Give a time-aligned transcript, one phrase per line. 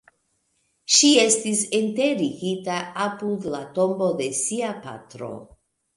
[0.93, 5.35] Ŝi estis enterigita apud la tombo de sia patro.